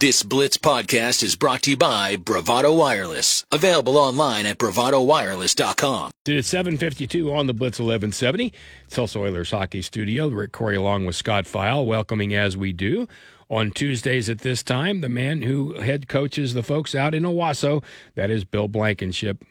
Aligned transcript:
This 0.00 0.22
Blitz 0.22 0.56
podcast 0.56 1.22
is 1.22 1.36
brought 1.36 1.60
to 1.64 1.72
you 1.72 1.76
by 1.76 2.16
Bravado 2.16 2.72
Wireless. 2.72 3.44
Available 3.52 3.98
online 3.98 4.46
at 4.46 4.56
bravadowireless.com. 4.56 6.10
It's 6.24 6.48
752 6.48 7.30
on 7.30 7.46
the 7.46 7.52
Blitz 7.52 7.78
1170. 7.78 8.50
It's 8.86 8.96
Tulsa 8.96 9.18
Oilers 9.18 9.50
Hockey 9.50 9.82
Studio. 9.82 10.28
Rick 10.28 10.52
Couri 10.52 10.78
along 10.78 11.04
with 11.04 11.16
Scott 11.16 11.46
File, 11.46 11.84
welcoming 11.84 12.34
as 12.34 12.56
we 12.56 12.72
do 12.72 13.08
on 13.50 13.72
Tuesdays 13.72 14.30
at 14.30 14.38
this 14.38 14.62
time, 14.62 15.02
the 15.02 15.10
man 15.10 15.42
who 15.42 15.74
head 15.74 16.08
coaches 16.08 16.54
the 16.54 16.62
folks 16.62 16.94
out 16.94 17.14
in 17.14 17.24
Owasso. 17.24 17.84
That 18.14 18.30
is 18.30 18.44
Bill 18.46 18.68
Blankenship. 18.68 19.44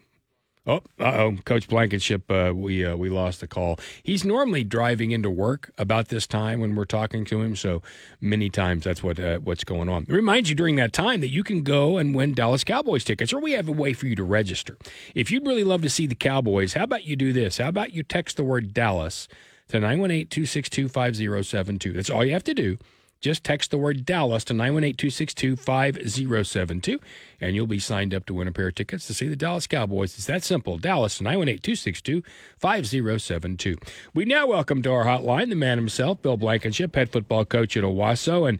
Oh, 0.69 0.83
uh 0.99 1.13
oh, 1.15 1.37
Coach 1.45 1.67
Blankenship, 1.67 2.29
uh, 2.29 2.51
we 2.53 2.85
uh, 2.85 2.95
we 2.95 3.09
lost 3.09 3.39
the 3.39 3.47
call. 3.47 3.79
He's 4.03 4.23
normally 4.23 4.63
driving 4.63 5.09
into 5.09 5.27
work 5.27 5.71
about 5.79 6.09
this 6.09 6.27
time 6.27 6.59
when 6.59 6.75
we're 6.75 6.85
talking 6.85 7.25
to 7.25 7.41
him, 7.41 7.55
so 7.55 7.81
many 8.21 8.51
times 8.51 8.83
that's 8.83 9.01
what 9.01 9.19
uh, 9.19 9.39
what's 9.39 9.63
going 9.63 9.89
on. 9.89 10.03
It 10.03 10.13
reminds 10.13 10.47
you 10.47 10.55
during 10.55 10.75
that 10.75 10.93
time 10.93 11.21
that 11.21 11.29
you 11.29 11.43
can 11.43 11.63
go 11.63 11.97
and 11.97 12.13
win 12.13 12.35
Dallas 12.35 12.63
Cowboys 12.63 13.03
tickets, 13.03 13.33
or 13.33 13.39
we 13.39 13.53
have 13.53 13.67
a 13.67 13.71
way 13.71 13.93
for 13.93 14.05
you 14.05 14.15
to 14.15 14.23
register. 14.23 14.77
If 15.15 15.31
you'd 15.31 15.47
really 15.47 15.63
love 15.63 15.81
to 15.81 15.89
see 15.89 16.05
the 16.05 16.13
Cowboys, 16.13 16.73
how 16.73 16.83
about 16.83 17.03
you 17.03 17.15
do 17.15 17.33
this? 17.33 17.57
How 17.57 17.69
about 17.69 17.93
you 17.93 18.03
text 18.03 18.37
the 18.37 18.43
word 18.43 18.71
Dallas 18.71 19.27
to 19.69 19.79
918 19.79 20.27
262 20.27 20.87
5072? 20.87 21.93
That's 21.93 22.11
all 22.11 22.23
you 22.23 22.33
have 22.33 22.43
to 22.43 22.53
do. 22.53 22.77
Just 23.21 23.43
text 23.43 23.71
the 23.71 23.77
word 23.77 24.05
Dallas 24.05 24.45
to 24.45 24.53
918 24.53 24.95
262 24.95 25.57
5072, 25.57 27.01
and 27.41 27.53
you'll 27.53 27.67
be 27.67 27.77
signed 27.77 28.13
up 28.13 28.25
to 28.27 28.33
win 28.33 28.47
a 28.47 28.53
pair 28.53 28.69
of 28.69 28.75
tickets 28.75 29.07
to 29.07 29.13
see 29.13 29.27
the 29.27 29.35
Dallas 29.35 29.67
Cowboys. 29.67 30.15
It's 30.15 30.27
that 30.27 30.41
simple. 30.41 30.77
Dallas 30.77 31.19
918 31.19 31.61
262 31.61 32.23
5072. 32.59 33.77
We 34.13 34.23
now 34.23 34.47
welcome 34.47 34.81
to 34.83 34.91
our 34.93 35.03
hotline 35.03 35.49
the 35.49 35.55
man 35.55 35.77
himself, 35.77 36.21
Bill 36.21 36.37
Blankenship, 36.37 36.95
head 36.95 37.11
football 37.11 37.43
coach 37.43 37.75
at 37.75 37.83
Owasso. 37.83 38.47
And 38.47 38.59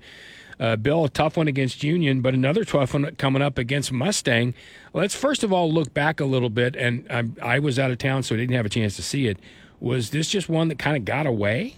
uh, 0.60 0.76
Bill, 0.76 1.05
a 1.05 1.10
tough 1.10 1.38
one 1.38 1.48
against 1.48 1.82
Union, 1.82 2.20
but 2.20 2.34
another 2.34 2.66
tough 2.66 2.94
one 2.94 3.16
coming 3.16 3.41
up 3.41 3.57
against 3.57 3.94
Mustang. 3.94 4.54
Let's 4.94 5.16
first 5.16 5.46
of 5.46 5.54
all 5.54 5.71
look 5.71 5.94
back 5.94 6.20
a 6.20 6.26
little 6.26 6.49
bit, 6.49 6.76
and 6.76 7.07
I, 7.10 7.55
I 7.55 7.60
was 7.60 7.79
out 7.79 7.91
of 7.91 7.98
town, 7.98 8.23
so 8.23 8.35
I 8.35 8.40
didn't 8.40 8.57
have 8.57 8.66
a 8.66 8.70
chance 8.70 8.98
to 8.98 9.04
see 9.04 9.27
it. 9.27 9.40
Was 9.79 10.10
this 10.10 10.27
just 10.27 10.49
one 10.49 10.68
that 10.68 10.77
kind 10.77 10.98
of 10.98 11.05
got 11.05 11.26
away? 11.26 11.77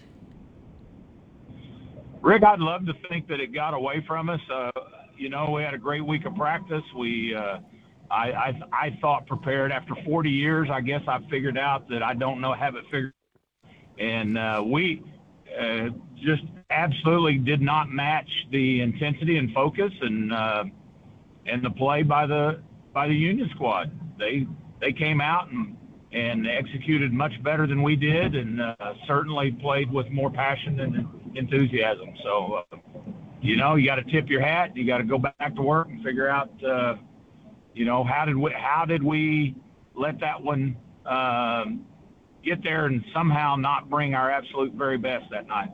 Rick, 2.21 2.43
I'd 2.43 2.59
love 2.59 2.85
to 2.85 2.93
think 3.09 3.27
that 3.29 3.39
it 3.39 3.53
got 3.53 3.73
away 3.73 4.03
from 4.07 4.29
us. 4.29 4.39
Uh, 4.51 4.69
you 5.17 5.29
know, 5.29 5.49
we 5.51 5.63
had 5.63 5.73
a 5.73 5.77
great 5.77 6.05
week 6.05 6.25
of 6.25 6.35
practice. 6.35 6.83
We, 6.95 7.33
uh, 7.35 7.57
I, 8.11 8.31
I, 8.31 8.61
I 8.71 8.97
thought 9.01 9.25
prepared 9.25 9.71
after 9.71 9.95
40 10.05 10.29
years. 10.29 10.69
I 10.71 10.81
guess 10.81 11.01
I 11.07 11.19
figured 11.29 11.57
out 11.57 11.89
that 11.89 12.03
I 12.03 12.13
don't 12.13 12.39
know 12.39 12.53
have 12.53 12.75
it 12.75 12.83
figured, 12.85 13.13
and 13.97 14.37
uh, 14.37 14.63
we 14.65 15.03
uh, 15.59 15.89
just 16.23 16.43
absolutely 16.69 17.37
did 17.37 17.61
not 17.61 17.89
match 17.89 18.29
the 18.51 18.81
intensity 18.81 19.37
and 19.37 19.51
focus 19.53 19.91
and 20.01 20.31
uh, 20.31 20.63
and 21.47 21.63
the 21.63 21.71
play 21.71 22.03
by 22.03 22.27
the 22.27 22.61
by 22.93 23.07
the 23.07 23.15
Union 23.15 23.49
squad. 23.55 23.91
They 24.19 24.45
they 24.79 24.93
came 24.93 25.21
out 25.21 25.51
and 25.51 25.75
and 26.13 26.47
executed 26.47 27.13
much 27.13 27.31
better 27.43 27.65
than 27.67 27.81
we 27.81 27.95
did, 27.95 28.35
and 28.35 28.61
uh, 28.61 28.75
certainly 29.07 29.51
played 29.51 29.91
with 29.91 30.09
more 30.09 30.29
passion 30.29 30.79
and 30.79 31.07
enthusiasm. 31.35 32.09
So, 32.23 32.63
uh, 32.71 32.77
you 33.41 33.55
know, 33.55 33.75
you 33.75 33.87
got 33.87 33.95
to 33.95 34.03
tip 34.03 34.29
your 34.29 34.41
hat. 34.41 34.75
You 34.75 34.85
got 34.85 34.97
to 34.97 35.03
go 35.03 35.17
back 35.17 35.55
to 35.55 35.61
work 35.61 35.87
and 35.87 36.03
figure 36.03 36.27
out, 36.27 36.51
uh, 36.63 36.95
you 37.73 37.85
know, 37.85 38.03
how 38.03 38.25
did 38.25 38.35
we 38.35 38.51
how 38.51 38.85
did 38.85 39.01
we 39.01 39.55
let 39.95 40.19
that 40.19 40.41
one 40.41 40.75
um, 41.05 41.85
get 42.43 42.63
there 42.63 42.85
and 42.85 43.03
somehow 43.13 43.55
not 43.55 43.89
bring 43.89 44.13
our 44.15 44.31
absolute 44.31 44.73
very 44.73 44.97
best 44.97 45.29
that 45.31 45.47
night. 45.47 45.71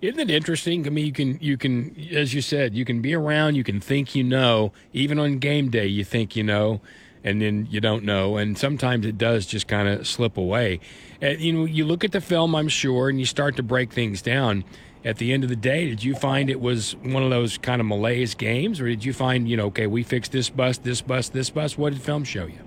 Isn't 0.00 0.20
it 0.20 0.30
interesting? 0.30 0.86
I 0.86 0.90
mean, 0.90 1.06
you 1.06 1.12
can 1.12 1.38
you 1.40 1.56
can 1.56 1.96
as 2.12 2.34
you 2.34 2.40
said, 2.40 2.74
you 2.74 2.84
can 2.84 3.00
be 3.00 3.14
around, 3.14 3.54
you 3.54 3.64
can 3.64 3.80
think 3.80 4.14
you 4.14 4.24
know, 4.24 4.72
even 4.92 5.18
on 5.18 5.38
game 5.38 5.70
day, 5.70 5.86
you 5.86 6.04
think 6.04 6.34
you 6.36 6.42
know 6.42 6.80
and 7.24 7.40
then 7.40 7.66
you 7.70 7.80
don't 7.80 8.04
know. 8.04 8.36
And 8.36 8.56
sometimes 8.58 9.06
it 9.06 9.18
does 9.18 9.46
just 9.46 9.68
kind 9.68 9.88
of 9.88 10.06
slip 10.06 10.36
away. 10.36 10.80
And, 11.20 11.40
you 11.40 11.52
know, 11.52 11.64
you 11.64 11.84
look 11.84 12.04
at 12.04 12.12
the 12.12 12.20
film, 12.20 12.54
I'm 12.54 12.68
sure, 12.68 13.08
and 13.08 13.18
you 13.18 13.26
start 13.26 13.56
to 13.56 13.62
break 13.62 13.92
things 13.92 14.22
down. 14.22 14.64
At 15.04 15.16
the 15.18 15.32
end 15.32 15.42
of 15.42 15.50
the 15.50 15.56
day, 15.56 15.88
did 15.88 16.04
you 16.04 16.14
find 16.14 16.48
it 16.48 16.60
was 16.60 16.94
one 17.02 17.24
of 17.24 17.30
those 17.30 17.58
kind 17.58 17.80
of 17.80 17.86
malaise 17.88 18.34
games, 18.34 18.80
or 18.80 18.86
did 18.86 19.04
you 19.04 19.12
find, 19.12 19.48
you 19.48 19.56
know, 19.56 19.66
okay, 19.66 19.88
we 19.88 20.04
fixed 20.04 20.30
this 20.30 20.48
bus, 20.48 20.78
this 20.78 21.02
bus, 21.02 21.28
this 21.28 21.50
bus? 21.50 21.76
What 21.76 21.92
did 21.92 22.00
film 22.00 22.22
show 22.22 22.46
you? 22.46 22.60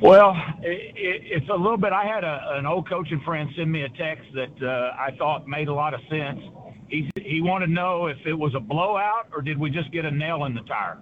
Well, 0.00 0.36
it, 0.62 0.94
it, 0.94 1.22
it's 1.42 1.48
a 1.48 1.54
little 1.54 1.76
bit. 1.76 1.92
I 1.92 2.04
had 2.04 2.22
a, 2.22 2.58
an 2.58 2.66
old 2.66 2.88
coaching 2.88 3.20
friend 3.24 3.50
send 3.56 3.72
me 3.72 3.82
a 3.82 3.88
text 3.88 4.26
that 4.34 4.62
uh, 4.62 4.94
I 4.96 5.16
thought 5.18 5.48
made 5.48 5.66
a 5.66 5.74
lot 5.74 5.94
of 5.94 6.00
sense. 6.08 6.40
He 6.88 7.10
he 7.16 7.40
wanted 7.40 7.66
to 7.66 7.72
know 7.72 8.06
if 8.06 8.18
it 8.26 8.34
was 8.34 8.54
a 8.54 8.60
blowout 8.60 9.28
or 9.34 9.40
did 9.40 9.58
we 9.58 9.70
just 9.70 9.90
get 9.90 10.04
a 10.04 10.10
nail 10.10 10.44
in 10.44 10.54
the 10.54 10.60
tire 10.62 10.98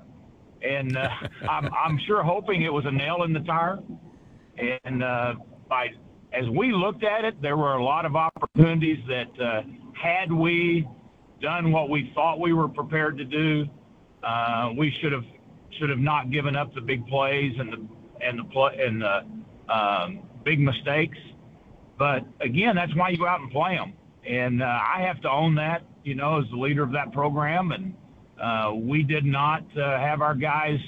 and 0.62 0.96
uh, 0.96 1.08
I'm, 1.48 1.68
I'm 1.74 1.98
sure 2.06 2.22
hoping 2.22 2.62
it 2.62 2.72
was 2.72 2.84
a 2.86 2.90
nail 2.90 3.22
in 3.24 3.32
the 3.32 3.40
tire. 3.40 3.78
And 4.84 5.02
uh, 5.02 5.34
by 5.68 5.88
as 6.32 6.48
we 6.48 6.72
looked 6.72 7.04
at 7.04 7.24
it, 7.24 7.40
there 7.42 7.56
were 7.56 7.74
a 7.74 7.84
lot 7.84 8.06
of 8.06 8.16
opportunities 8.16 8.98
that 9.08 9.40
uh, 9.40 9.62
had 10.00 10.32
we 10.32 10.88
done 11.40 11.72
what 11.72 11.90
we 11.90 12.10
thought 12.14 12.40
we 12.40 12.52
were 12.52 12.68
prepared 12.68 13.18
to 13.18 13.24
do, 13.24 13.66
uh, 14.22 14.70
we 14.76 14.94
should 15.00 15.12
have 15.12 15.24
should 15.78 15.90
have 15.90 15.98
not 15.98 16.30
given 16.30 16.54
up 16.54 16.74
the 16.74 16.80
big 16.80 17.06
plays 17.06 17.54
and 17.58 17.72
the 17.72 17.86
and 18.24 18.38
the 18.38 18.44
play 18.44 18.78
and 18.80 19.02
the 19.02 19.24
um, 19.72 20.20
big 20.44 20.60
mistakes. 20.60 21.18
But 21.98 22.24
again, 22.40 22.76
that's 22.76 22.94
why 22.94 23.10
you 23.10 23.18
go 23.18 23.26
out 23.26 23.40
and 23.40 23.50
play 23.50 23.76
them. 23.76 23.94
And 24.26 24.62
uh, 24.62 24.66
I 24.66 25.02
have 25.02 25.20
to 25.22 25.30
own 25.30 25.54
that, 25.56 25.82
you 26.04 26.14
know, 26.14 26.40
as 26.40 26.48
the 26.50 26.56
leader 26.56 26.82
of 26.82 26.92
that 26.92 27.12
program 27.12 27.72
and 27.72 27.94
uh, 28.40 28.72
we 28.74 29.02
did 29.02 29.24
not 29.24 29.64
uh, 29.76 29.98
have 29.98 30.20
our 30.20 30.34
guys 30.34 30.78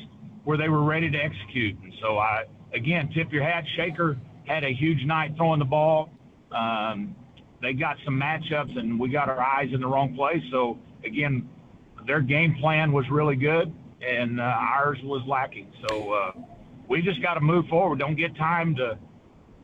where 0.44 0.58
they 0.58 0.68
were 0.68 0.82
ready 0.82 1.10
to 1.10 1.18
execute. 1.18 1.76
And 1.82 1.92
so 2.02 2.18
I, 2.18 2.44
again, 2.72 3.10
tip 3.14 3.32
your 3.32 3.42
hat. 3.42 3.64
Shaker 3.76 4.18
had 4.46 4.64
a 4.64 4.72
huge 4.72 5.04
night 5.04 5.34
throwing 5.36 5.58
the 5.58 5.64
ball. 5.64 6.10
Um, 6.52 7.16
they 7.62 7.72
got 7.72 7.96
some 8.04 8.20
matchups 8.20 8.78
and 8.78 9.00
we 9.00 9.08
got 9.08 9.28
our 9.28 9.40
eyes 9.40 9.70
in 9.72 9.80
the 9.80 9.86
wrong 9.86 10.14
place. 10.14 10.42
So 10.50 10.78
again, 11.04 11.48
their 12.06 12.20
game 12.20 12.56
plan 12.60 12.92
was 12.92 13.06
really 13.10 13.36
good 13.36 13.74
and 14.06 14.40
uh, 14.40 14.44
ours 14.44 14.98
was 15.02 15.22
lacking. 15.26 15.72
So 15.88 16.12
uh, 16.12 16.32
we 16.88 17.00
just 17.00 17.22
got 17.22 17.34
to 17.34 17.40
move 17.40 17.66
forward. 17.68 17.98
Don't 17.98 18.16
get 18.16 18.36
time 18.36 18.74
to 18.76 18.98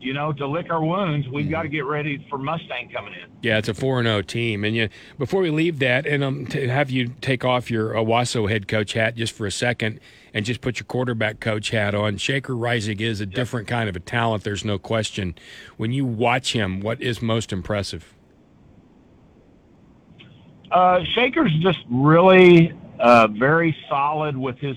you 0.00 0.14
know, 0.14 0.32
to 0.32 0.46
lick 0.46 0.70
our 0.70 0.82
wounds, 0.82 1.28
we've 1.28 1.44
mm-hmm. 1.44 1.52
got 1.52 1.62
to 1.62 1.68
get 1.68 1.84
ready 1.84 2.26
for 2.30 2.38
Mustang 2.38 2.90
coming 2.90 3.12
in. 3.12 3.30
Yeah, 3.42 3.58
it's 3.58 3.68
a 3.68 3.74
4 3.74 4.02
0 4.02 4.22
team. 4.22 4.64
And 4.64 4.74
you, 4.74 4.88
before 5.18 5.42
we 5.42 5.50
leave 5.50 5.78
that, 5.80 6.06
and 6.06 6.24
um, 6.24 6.46
to 6.46 6.68
have 6.68 6.90
you 6.90 7.08
take 7.20 7.44
off 7.44 7.70
your 7.70 7.92
Owasso 7.92 8.48
head 8.50 8.66
coach 8.66 8.94
hat 8.94 9.14
just 9.14 9.34
for 9.34 9.46
a 9.46 9.52
second 9.52 10.00
and 10.32 10.46
just 10.46 10.62
put 10.62 10.78
your 10.78 10.86
quarterback 10.86 11.38
coach 11.38 11.70
hat 11.70 11.94
on, 11.94 12.16
Shaker 12.16 12.54
Reisig 12.54 13.00
is 13.00 13.20
a 13.20 13.24
yep. 13.24 13.34
different 13.34 13.68
kind 13.68 13.88
of 13.88 13.96
a 13.96 14.00
talent, 14.00 14.42
there's 14.42 14.64
no 14.64 14.78
question. 14.78 15.34
When 15.76 15.92
you 15.92 16.06
watch 16.06 16.54
him, 16.54 16.80
what 16.80 17.00
is 17.02 17.20
most 17.20 17.52
impressive? 17.52 18.14
Uh, 20.72 21.00
Shaker's 21.14 21.52
just 21.60 21.80
really 21.90 22.72
uh, 22.98 23.26
very 23.26 23.76
solid 23.88 24.36
with 24.36 24.56
his, 24.58 24.76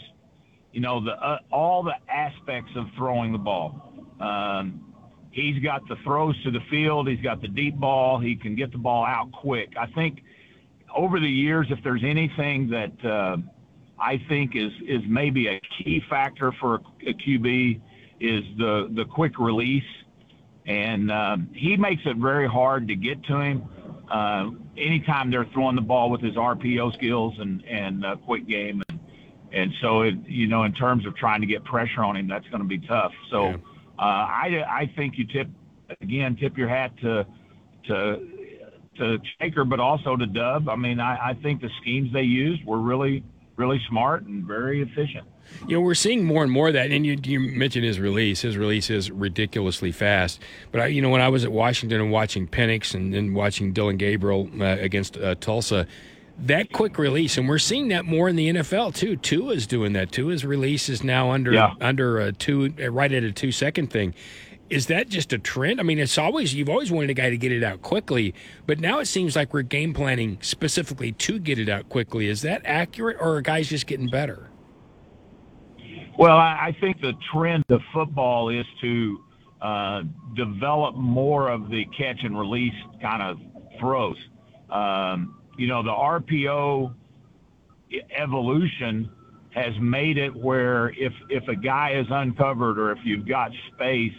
you 0.73 0.81
know, 0.81 1.03
the 1.03 1.11
uh, 1.11 1.39
all 1.51 1.83
the 1.83 1.93
aspects 2.09 2.71
of 2.75 2.87
throwing 2.97 3.31
the 3.31 3.37
ball. 3.37 3.93
Um, 4.19 4.92
He's 5.33 5.57
got 5.63 5.87
the 5.87 5.95
throws 6.03 6.41
to 6.43 6.51
the 6.51 6.59
field. 6.69 7.07
He's 7.07 7.19
got 7.19 7.41
the 7.41 7.47
deep 7.47 7.75
ball. 7.75 8.19
He 8.19 8.35
can 8.35 8.55
get 8.55 8.71
the 8.71 8.77
ball 8.77 9.03
out 9.03 9.31
quick. 9.31 9.73
I 9.75 9.87
think 9.87 10.21
over 10.95 11.19
the 11.19 11.27
years, 11.27 11.65
if 11.71 11.79
there's 11.83 12.03
anything 12.03 12.69
that 12.69 13.03
uh, 13.03 13.37
I 13.99 14.21
think 14.29 14.55
is 14.55 14.71
is 14.87 15.01
maybe 15.07 15.47
a 15.47 15.59
key 15.75 16.03
factor 16.07 16.51
for 16.61 16.75
a, 16.75 17.09
a 17.09 17.13
QB 17.15 17.81
is 18.19 18.43
the 18.59 18.91
the 18.95 19.05
quick 19.05 19.39
release, 19.39 19.83
and 20.67 21.09
uh, 21.09 21.37
he 21.51 21.77
makes 21.77 22.03
it 22.05 22.17
very 22.17 22.47
hard 22.47 22.87
to 22.89 22.95
get 22.95 23.23
to 23.23 23.39
him. 23.39 23.63
Uh, 24.11 24.51
anytime 24.77 25.31
they're 25.31 25.47
throwing 25.51 25.75
the 25.75 25.81
ball 25.81 26.11
with 26.11 26.21
his 26.21 26.35
RPO 26.35 26.93
skills 26.93 27.33
and 27.39 27.65
and 27.65 28.05
uh, 28.05 28.17
quick 28.17 28.47
game, 28.47 28.83
and, 28.87 28.99
and 29.51 29.73
so 29.81 30.01
it, 30.01 30.13
you 30.27 30.45
know 30.45 30.61
in 30.61 30.73
terms 30.73 31.07
of 31.07 31.15
trying 31.15 31.41
to 31.41 31.47
get 31.47 31.63
pressure 31.63 32.03
on 32.03 32.17
him, 32.17 32.27
that's 32.27 32.47
going 32.49 32.61
to 32.61 32.69
be 32.69 32.77
tough. 32.77 33.13
So. 33.31 33.49
Yeah 33.49 33.55
uh, 33.99 34.01
I 34.01 34.63
I 34.67 34.93
think 34.95 35.17
you 35.17 35.25
tip 35.25 35.47
again 36.01 36.35
tip 36.35 36.57
your 36.57 36.69
hat 36.69 36.91
to 37.01 37.25
to 37.87 38.27
to 38.97 39.17
Shaker, 39.39 39.65
but 39.65 39.79
also 39.79 40.15
to 40.15 40.25
Dub. 40.25 40.69
I 40.69 40.75
mean, 40.75 40.99
I, 40.99 41.29
I 41.29 41.33
think 41.33 41.61
the 41.61 41.69
schemes 41.81 42.13
they 42.13 42.21
used 42.21 42.65
were 42.65 42.79
really 42.79 43.23
really 43.55 43.79
smart 43.89 44.23
and 44.23 44.45
very 44.45 44.81
efficient. 44.81 45.27
You 45.67 45.77
know, 45.77 45.81
we're 45.81 45.93
seeing 45.93 46.23
more 46.23 46.41
and 46.41 46.51
more 46.51 46.69
of 46.69 46.73
that. 46.73 46.91
And 46.91 47.05
you, 47.05 47.19
you 47.23 47.39
mentioned 47.39 47.85
his 47.85 47.99
release. 47.99 48.41
His 48.41 48.57
release 48.57 48.89
is 48.89 49.11
ridiculously 49.11 49.91
fast. 49.91 50.39
But, 50.71 50.81
I, 50.81 50.87
you 50.87 51.01
know, 51.01 51.09
when 51.09 51.21
I 51.21 51.29
was 51.29 51.43
at 51.43 51.51
Washington 51.51 52.01
and 52.01 52.11
watching 52.11 52.47
Penix 52.47 52.95
and 52.95 53.13
then 53.13 53.33
watching 53.33 53.73
Dillon 53.73 53.97
Gabriel 53.97 54.49
uh, 54.59 54.77
against 54.79 55.17
uh, 55.17 55.35
Tulsa, 55.35 55.85
that 56.37 56.71
quick 56.71 56.97
release, 56.97 57.37
and 57.37 57.47
we're 57.47 57.59
seeing 57.59 57.89
that 57.89 58.05
more 58.05 58.27
in 58.27 58.35
the 58.35 58.49
NFL 58.49 58.95
too. 58.95 59.15
Tua 59.15 59.53
is 59.53 59.67
doing 59.67 59.93
that. 59.93 60.11
Tua's 60.11 60.43
release 60.43 60.89
is 60.89 61.03
now 61.03 61.31
under 61.31 61.51
yeah. 61.53 61.73
under 61.79 62.19
a 62.19 62.31
two, 62.31 62.73
right 62.89 63.11
at 63.11 63.23
a 63.23 63.31
two 63.31 63.51
second 63.51 63.91
thing. 63.91 64.13
is 64.69 64.87
that 64.87 65.09
just 65.09 65.31
a 65.33 65.37
trend? 65.37 65.79
I 65.79 65.83
mean, 65.83 65.99
it's 65.99 66.17
always 66.17 66.53
you've 66.53 66.69
always 66.69 66.91
wanted 66.91 67.11
a 67.11 67.13
guy 67.13 67.29
to 67.29 67.37
get 67.37 67.51
it 67.51 67.63
out 67.63 67.81
quickly, 67.81 68.33
but 68.65 68.79
now 68.79 68.99
it 68.99 69.05
seems 69.05 69.35
like 69.35 69.53
we're 69.53 69.61
game 69.61 69.93
planning 69.93 70.37
specifically 70.41 71.11
to 71.11 71.37
get 71.39 71.59
it 71.59 71.69
out 71.69 71.89
quickly. 71.89 72.27
Is 72.27 72.41
that 72.41 72.61
accurate, 72.65 73.17
or 73.19 73.35
are 73.35 73.41
guys 73.41 73.69
just 73.69 73.85
getting 73.85 74.09
better? 74.09 74.49
Well, 76.17 76.37
I 76.37 76.75
think 76.79 77.01
the 77.01 77.13
trend 77.31 77.63
of 77.69 77.81
football 77.91 78.49
is 78.49 78.65
to 78.81 79.19
uh, 79.61 80.03
develop 80.35 80.95
more 80.95 81.49
of 81.49 81.69
the 81.69 81.85
catch 81.97 82.23
and 82.23 82.37
release 82.37 82.73
kind 83.01 83.21
of 83.23 83.39
throws. 83.79 84.17
Um, 84.69 85.39
you 85.57 85.67
know, 85.67 85.83
the 85.83 85.91
RPO 85.91 86.93
evolution 88.15 89.09
has 89.51 89.73
made 89.79 90.17
it 90.17 90.35
where 90.35 90.89
if 90.97 91.13
if 91.29 91.47
a 91.47 91.55
guy 91.55 91.91
is 91.91 92.07
uncovered 92.09 92.79
or 92.79 92.91
if 92.91 92.99
you've 93.03 93.27
got 93.27 93.51
space, 93.73 94.13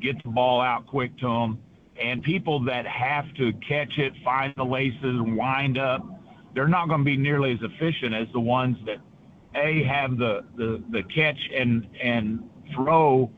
get 0.00 0.20
the 0.24 0.30
ball 0.30 0.60
out 0.60 0.86
quick 0.86 1.16
to 1.18 1.28
him. 1.28 1.58
And 2.02 2.22
people 2.22 2.64
that 2.64 2.86
have 2.86 3.32
to 3.34 3.52
catch 3.68 3.98
it, 3.98 4.12
find 4.24 4.52
the 4.56 4.64
laces, 4.64 5.20
wind 5.20 5.78
up, 5.78 6.02
they're 6.54 6.66
not 6.66 6.88
going 6.88 7.00
to 7.00 7.04
be 7.04 7.16
nearly 7.16 7.52
as 7.52 7.58
efficient 7.62 8.14
as 8.14 8.26
the 8.32 8.40
ones 8.40 8.76
that 8.86 8.98
a 9.54 9.84
have 9.84 10.16
the 10.16 10.44
the, 10.56 10.82
the 10.90 11.02
catch 11.14 11.38
and 11.54 11.86
and 12.02 12.48
throw 12.74 13.30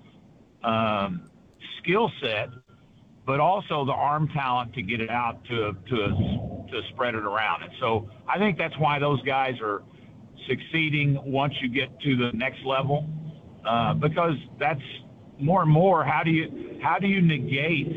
um, 0.63 1.29
skill 1.83 2.11
set, 2.23 2.49
but 3.27 3.41
also 3.41 3.85
the 3.85 3.93
arm 3.93 4.29
talent 4.29 4.73
to 4.75 4.83
get 4.83 5.01
it 5.01 5.11
out 5.11 5.45
to 5.45 5.77
to 5.89 6.54
to 6.71 6.81
spread 6.91 7.15
it 7.15 7.25
around. 7.25 7.63
And 7.63 7.73
so 7.81 8.09
I 8.29 8.39
think 8.39 8.59
that's 8.59 8.79
why 8.79 8.99
those 8.99 9.23
guys 9.23 9.55
are 9.61 9.83
succeeding 10.49 11.19
once 11.25 11.55
you 11.61 11.69
get 11.69 11.99
to 12.01 12.17
the 12.17 12.31
next 12.35 12.65
level, 12.65 13.09
uh, 13.67 13.95
because 13.95 14.35
that's 14.59 14.83
more 15.39 15.63
and 15.63 15.71
more. 15.71 16.05
How 16.05 16.23
do 16.23 16.31
you 16.31 16.79
how 16.83 16.99
do 16.99 17.07
you 17.07 17.23
negate, 17.23 17.89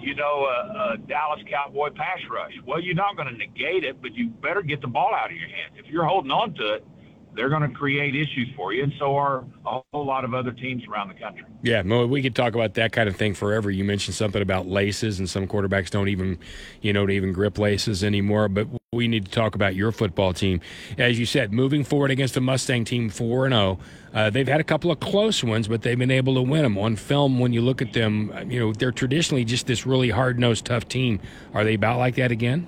you 0.00 0.14
know, 0.14 0.46
a, 0.46 0.94
a 0.94 0.96
Dallas 1.06 1.40
Cowboy 1.50 1.90
pass 1.90 2.18
rush? 2.30 2.52
Well, 2.66 2.80
you're 2.80 2.94
not 2.94 3.16
going 3.16 3.28
to 3.28 3.36
negate 3.36 3.84
it, 3.84 4.00
but 4.00 4.14
you 4.14 4.28
better 4.28 4.62
get 4.62 4.80
the 4.80 4.88
ball 4.88 5.12
out 5.14 5.30
of 5.30 5.36
your 5.36 5.48
hands. 5.48 5.74
If 5.76 5.86
you're 5.86 6.06
holding 6.06 6.30
on 6.30 6.54
to 6.54 6.74
it, 6.74 6.86
they're 7.34 7.48
going 7.48 7.62
to 7.62 7.68
create 7.68 8.14
issues 8.14 8.48
for 8.56 8.72
you, 8.72 8.82
and 8.82 8.92
so 8.98 9.16
are 9.16 9.44
a 9.66 9.80
whole 9.92 10.04
lot 10.04 10.24
of 10.24 10.34
other 10.34 10.50
teams 10.50 10.82
around 10.86 11.08
the 11.08 11.14
country. 11.14 11.44
Yeah, 11.62 11.82
Mo, 11.82 12.06
we 12.06 12.22
could 12.22 12.34
talk 12.34 12.54
about 12.54 12.74
that 12.74 12.92
kind 12.92 13.08
of 13.08 13.16
thing 13.16 13.34
forever. 13.34 13.70
You 13.70 13.84
mentioned 13.84 14.14
something 14.14 14.42
about 14.42 14.66
laces, 14.66 15.18
and 15.18 15.28
some 15.28 15.46
quarterbacks 15.46 15.90
don't 15.90 16.08
even, 16.08 16.38
you 16.80 16.92
know, 16.92 17.08
even 17.08 17.32
grip 17.32 17.58
laces 17.58 18.02
anymore. 18.02 18.48
But 18.48 18.66
we 18.92 19.06
need 19.06 19.26
to 19.26 19.30
talk 19.30 19.54
about 19.54 19.76
your 19.76 19.92
football 19.92 20.32
team, 20.32 20.60
as 20.98 21.18
you 21.18 21.26
said, 21.26 21.52
moving 21.52 21.84
forward 21.84 22.10
against 22.10 22.34
the 22.34 22.40
Mustang 22.40 22.84
team, 22.84 23.08
four 23.08 23.46
and 23.46 23.52
zero. 23.52 23.78
Oh. 24.14 24.18
Uh, 24.18 24.28
they've 24.28 24.48
had 24.48 24.60
a 24.60 24.64
couple 24.64 24.90
of 24.90 24.98
close 24.98 25.44
ones, 25.44 25.68
but 25.68 25.82
they've 25.82 25.98
been 25.98 26.10
able 26.10 26.34
to 26.34 26.42
win 26.42 26.62
them 26.62 26.76
on 26.76 26.96
film. 26.96 27.38
When 27.38 27.52
you 27.52 27.60
look 27.60 27.80
at 27.80 27.92
them, 27.92 28.32
you 28.50 28.58
know, 28.58 28.72
they're 28.72 28.90
traditionally 28.90 29.44
just 29.44 29.68
this 29.68 29.86
really 29.86 30.10
hard 30.10 30.38
nosed, 30.38 30.64
tough 30.64 30.88
team. 30.88 31.20
Are 31.54 31.62
they 31.62 31.74
about 31.74 31.98
like 31.98 32.16
that 32.16 32.32
again? 32.32 32.66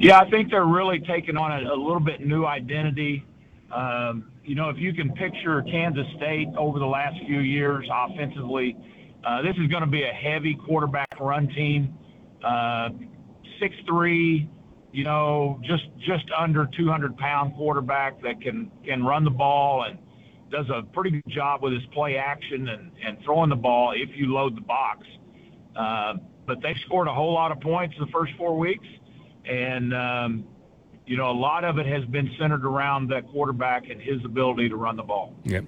Yeah, 0.00 0.18
I 0.18 0.30
think 0.30 0.50
they're 0.50 0.64
really 0.64 0.98
taking 1.00 1.36
on 1.36 1.52
a, 1.52 1.74
a 1.74 1.76
little 1.76 2.00
bit 2.00 2.26
new 2.26 2.46
identity. 2.46 3.22
Um, 3.70 4.32
you 4.42 4.54
know, 4.54 4.70
if 4.70 4.78
you 4.78 4.94
can 4.94 5.12
picture 5.12 5.62
Kansas 5.70 6.06
State 6.16 6.48
over 6.56 6.78
the 6.78 6.86
last 6.86 7.16
few 7.26 7.40
years 7.40 7.86
offensively, 7.92 8.78
uh, 9.26 9.42
this 9.42 9.54
is 9.62 9.68
going 9.68 9.82
to 9.82 9.90
be 9.90 10.02
a 10.02 10.12
heavy 10.12 10.58
quarterback 10.66 11.20
run 11.20 11.48
team. 11.48 11.92
Uh, 12.42 12.88
six 13.60 13.74
three, 13.86 14.48
you 14.90 15.04
know, 15.04 15.60
just 15.62 15.84
just 15.98 16.24
under 16.36 16.66
200 16.78 17.14
pound 17.18 17.54
quarterback 17.54 18.22
that 18.22 18.40
can 18.40 18.72
can 18.86 19.04
run 19.04 19.22
the 19.22 19.30
ball 19.30 19.84
and 19.86 19.98
does 20.50 20.64
a 20.74 20.82
pretty 20.94 21.10
good 21.10 21.28
job 21.28 21.62
with 21.62 21.74
his 21.74 21.82
play 21.92 22.16
action 22.16 22.68
and 22.68 22.90
and 23.06 23.18
throwing 23.22 23.50
the 23.50 23.54
ball 23.54 23.92
if 23.94 24.08
you 24.16 24.32
load 24.32 24.56
the 24.56 24.62
box. 24.62 25.06
Uh, 25.76 26.14
but 26.46 26.56
they 26.62 26.74
scored 26.86 27.06
a 27.06 27.12
whole 27.12 27.34
lot 27.34 27.52
of 27.52 27.60
points 27.60 27.94
in 27.98 28.06
the 28.06 28.10
first 28.10 28.32
four 28.38 28.56
weeks 28.58 28.86
and 29.50 29.94
um, 29.94 30.44
you 31.10 31.16
know, 31.16 31.28
a 31.28 31.32
lot 31.32 31.64
of 31.64 31.76
it 31.78 31.86
has 31.86 32.04
been 32.04 32.30
centered 32.38 32.64
around 32.64 33.08
that 33.08 33.26
quarterback 33.26 33.90
and 33.90 34.00
his 34.00 34.24
ability 34.24 34.68
to 34.68 34.76
run 34.76 34.94
the 34.94 35.02
ball. 35.02 35.34
Yeah. 35.42 35.62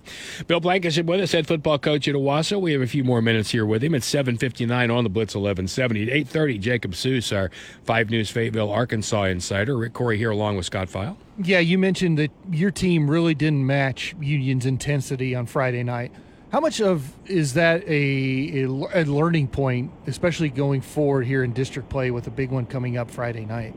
Bill 0.46 0.60
Blankenship 0.60 1.04
with 1.04 1.20
us, 1.20 1.32
head 1.32 1.48
football 1.48 1.80
coach 1.80 2.06
at 2.06 2.14
Owasso. 2.14 2.60
We 2.60 2.72
have 2.74 2.80
a 2.80 2.86
few 2.86 3.02
more 3.02 3.20
minutes 3.20 3.50
here 3.50 3.66
with 3.66 3.82
him. 3.82 3.92
It's 3.92 4.08
7.59 4.08 4.96
on 4.96 5.02
the 5.02 5.10
Blitz 5.10 5.34
1170. 5.34 6.12
At 6.12 6.28
8.30, 6.28 6.60
Jacob 6.60 6.92
Seuss, 6.92 7.36
our 7.36 7.50
5 7.82 8.10
News 8.10 8.30
Fayetteville, 8.30 8.70
Arkansas 8.70 9.24
insider. 9.24 9.76
Rick 9.76 9.94
Couri 9.94 10.16
here 10.16 10.30
along 10.30 10.58
with 10.58 10.66
Scott 10.66 10.88
File. 10.88 11.18
Yeah, 11.42 11.58
you 11.58 11.76
mentioned 11.76 12.18
that 12.18 12.30
your 12.48 12.70
team 12.70 13.10
really 13.10 13.34
didn't 13.34 13.66
match 13.66 14.14
Union's 14.20 14.64
intensity 14.64 15.34
on 15.34 15.46
Friday 15.46 15.82
night. 15.82 16.12
How 16.52 16.60
much 16.60 16.82
of 16.82 17.10
is 17.30 17.54
that 17.54 17.82
a, 17.88 18.64
a, 18.64 18.66
a, 18.66 19.04
learning 19.04 19.48
point, 19.48 19.90
especially 20.06 20.50
going 20.50 20.82
forward 20.82 21.24
here 21.24 21.42
in 21.42 21.54
district 21.54 21.88
play 21.88 22.10
with 22.10 22.26
a 22.26 22.30
big 22.30 22.50
one 22.50 22.66
coming 22.66 22.98
up 22.98 23.10
Friday 23.10 23.46
night? 23.46 23.74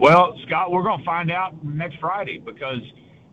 Well, 0.00 0.34
Scott, 0.46 0.72
we're 0.72 0.82
going 0.82 1.00
to 1.00 1.04
find 1.04 1.30
out 1.30 1.62
next 1.62 1.98
Friday 1.98 2.38
because 2.38 2.80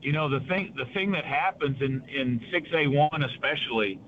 you 0.01 0.11
know 0.11 0.27
the 0.27 0.45
thing 0.47 0.73
the 0.75 0.83
thing 0.93 1.13
that 1.13 1.23
happens 1.23 1.81
in 1.81 2.03
in 2.13 2.41
six 2.51 2.67
A 2.73 2.87
one 2.87 3.23
especially 3.23 4.01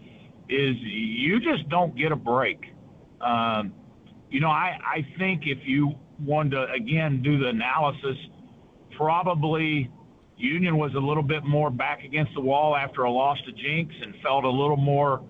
is 0.49 0.75
you 0.81 1.39
just 1.39 1.69
don't 1.69 1.95
get 1.95 2.11
a 2.11 2.17
break. 2.17 2.65
Um, 3.21 3.73
you 4.29 4.41
know, 4.41 4.49
I 4.49 4.77
I 4.85 5.07
think 5.17 5.43
if 5.45 5.59
you 5.63 5.93
wanted 6.19 6.51
to 6.51 6.71
again 6.73 7.21
do 7.21 7.39
the 7.39 7.47
analysis, 7.47 8.17
probably 8.97 9.89
Union 10.43 10.77
was 10.77 10.93
a 10.93 10.99
little 10.99 11.23
bit 11.23 11.45
more 11.45 11.69
back 11.69 12.03
against 12.03 12.33
the 12.33 12.41
wall 12.41 12.75
after 12.75 13.03
a 13.03 13.11
loss 13.11 13.37
to 13.45 13.51
Jenks 13.53 13.95
and 14.01 14.13
felt 14.21 14.43
a 14.43 14.49
little 14.49 14.75
more 14.75 15.21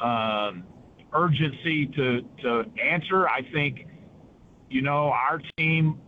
um, 0.00 0.64
urgency 1.12 1.86
to 1.94 2.22
to 2.42 2.64
answer. 2.82 3.28
I 3.28 3.42
think, 3.52 3.86
you 4.70 4.80
know, 4.80 5.12
our 5.12 5.40
team. 5.58 6.00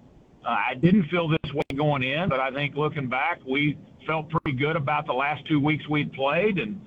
Uh, 0.42 0.50
I 0.70 0.74
didn't 0.74 1.08
feel 1.08 1.28
this 1.28 1.52
way 1.52 1.64
going 1.76 2.02
in, 2.02 2.28
but 2.28 2.40
I 2.40 2.50
think 2.50 2.76
looking 2.76 3.08
back, 3.08 3.40
we 3.46 3.76
felt 4.06 4.30
pretty 4.30 4.56
good 4.56 4.76
about 4.76 5.06
the 5.06 5.12
last 5.12 5.44
two 5.46 5.60
weeks 5.60 5.86
we'd 5.88 6.12
played, 6.12 6.58
and 6.58 6.80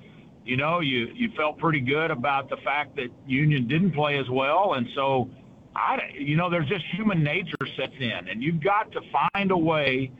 you 0.45 0.57
know, 0.57 0.79
you 0.79 1.09
you 1.13 1.29
felt 1.37 1.59
pretty 1.59 1.81
good 1.81 2.09
about 2.09 2.49
the 2.49 2.57
fact 2.63 2.95
that 2.95 3.09
Union 3.27 3.67
didn't 3.67 3.91
play 3.91 4.17
as 4.17 4.29
well, 4.29 4.73
and 4.73 4.87
so 4.95 5.29
I, 5.75 5.99
you 6.17 6.35
know, 6.35 6.49
there's 6.49 6.67
just 6.67 6.85
human 6.95 7.23
nature 7.23 7.57
sets 7.77 7.93
in, 7.99 8.27
and 8.27 8.41
you've 8.41 8.63
got 8.63 8.91
to 8.93 9.01
find 9.33 9.51
a 9.51 9.57
way 9.57 10.11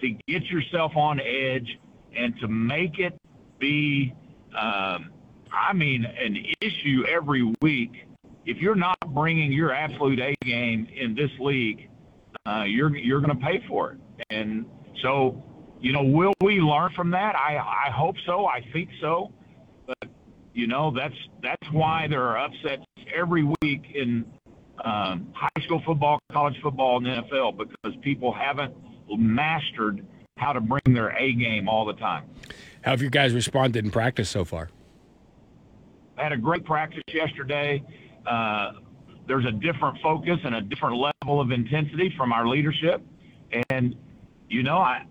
to 0.00 0.10
get 0.26 0.44
yourself 0.44 0.96
on 0.96 1.20
edge 1.20 1.78
and 2.16 2.38
to 2.40 2.48
make 2.48 2.98
it 2.98 3.18
be, 3.58 4.14
um, 4.58 5.10
I 5.52 5.72
mean, 5.74 6.04
an 6.04 6.36
issue 6.60 7.04
every 7.08 7.52
week. 7.60 7.92
If 8.46 8.58
you're 8.58 8.74
not 8.74 8.98
bringing 9.14 9.52
your 9.52 9.72
absolute 9.72 10.18
A 10.18 10.34
game 10.44 10.88
in 10.94 11.14
this 11.14 11.30
league, 11.38 11.88
uh, 12.46 12.64
you're 12.66 12.96
you're 12.96 13.20
going 13.20 13.38
to 13.38 13.44
pay 13.44 13.62
for 13.68 13.92
it. 13.92 13.98
And 14.30 14.64
so, 15.02 15.42
you 15.80 15.92
know, 15.92 16.02
will 16.02 16.32
we 16.42 16.60
learn 16.60 16.90
from 16.96 17.10
that? 17.10 17.36
I 17.36 17.58
I 17.58 17.90
hope 17.90 18.16
so. 18.26 18.46
I 18.46 18.64
think 18.72 18.88
so. 19.00 19.32
But 19.86 20.08
you 20.54 20.66
know, 20.66 20.92
that's 20.94 21.14
that's 21.42 21.70
why 21.70 22.06
there 22.08 22.22
are 22.24 22.38
upsets 22.38 22.84
every 23.14 23.44
week 23.62 23.82
in 23.94 24.24
um, 24.84 25.32
high 25.34 25.62
school 25.64 25.82
football, 25.84 26.18
college 26.32 26.56
football, 26.62 26.96
and 26.96 27.06
NFL 27.06 27.58
because 27.58 27.96
people 28.02 28.32
haven't 28.32 28.74
mastered 29.18 30.04
how 30.36 30.52
to 30.52 30.60
bring 30.60 30.94
their 30.94 31.10
A 31.10 31.32
game 31.32 31.68
all 31.68 31.84
the 31.84 31.94
time. 31.94 32.24
How 32.82 32.92
have 32.92 33.02
you 33.02 33.10
guys 33.10 33.34
responded 33.34 33.84
in 33.84 33.90
practice 33.90 34.30
so 34.30 34.44
far? 34.44 34.70
I 36.16 36.22
had 36.22 36.32
a 36.32 36.36
great 36.36 36.64
practice 36.64 37.02
yesterday. 37.12 37.82
Uh, 38.26 38.72
there's 39.26 39.46
a 39.46 39.52
different 39.52 39.98
focus 40.02 40.38
and 40.44 40.54
a 40.54 40.60
different 40.60 40.96
level 40.96 41.40
of 41.40 41.50
intensity 41.50 42.12
from 42.16 42.32
our 42.32 42.46
leadership. 42.46 43.02
And, 43.70 43.94
you 44.48 44.62
know, 44.62 44.78
I, 44.78 45.04